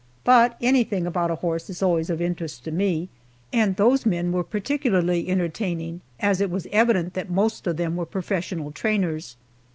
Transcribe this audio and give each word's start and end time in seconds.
But 0.23 0.57
anything 0.61 1.05
about 1.05 1.29
a 1.29 1.35
horse 1.35 1.69
is 1.69 1.83
always 1.83 2.09
of 2.09 2.19
interest 2.23 2.63
to 2.63 2.71
me, 2.71 3.07
and 3.53 3.75
those 3.75 4.03
men 4.03 4.31
were 4.31 4.43
particularly 4.43 5.29
entertaining, 5.29 6.01
as 6.19 6.41
it 6.41 6.49
was 6.49 6.65
evident 6.71 7.13
that 7.13 7.29
most 7.29 7.67
of 7.67 7.77
them 7.77 7.95
were 7.95 8.07
professional 8.07 8.71
trainers. 8.71 9.35